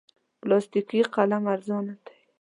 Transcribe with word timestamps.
پلاستیکي 0.41 0.99
قلم 1.13 1.43
ارزانه 1.53 1.95
دی. 2.05 2.15